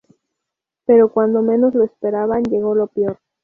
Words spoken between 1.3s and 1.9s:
menos lo